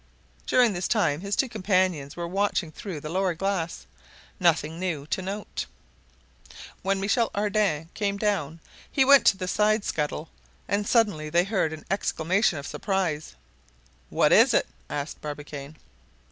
[0.47, 3.85] During this time his companions were watching through the lower glass.
[4.39, 5.67] Nothing new to note!
[6.81, 8.61] When Michel Ardan came down,
[8.91, 10.29] he went to the side scuttle;
[10.67, 13.35] and suddenly they heard an exclamation of surprise!
[14.09, 15.75] "What is it?" asked Barbicane.